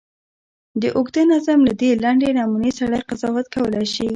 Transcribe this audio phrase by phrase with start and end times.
[0.81, 4.07] د اوږده نظم له دې لنډې نمونې سړی قضاوت کولای شي.